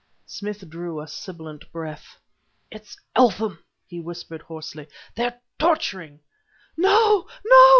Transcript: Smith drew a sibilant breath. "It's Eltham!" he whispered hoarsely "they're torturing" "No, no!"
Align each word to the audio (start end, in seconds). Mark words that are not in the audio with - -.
Smith 0.25 0.67
drew 0.67 0.99
a 0.99 1.07
sibilant 1.07 1.71
breath. 1.71 2.17
"It's 2.71 2.97
Eltham!" 3.15 3.63
he 3.85 3.99
whispered 3.99 4.41
hoarsely 4.41 4.87
"they're 5.15 5.39
torturing" 5.59 6.21
"No, 6.75 7.27
no!" 7.45 7.69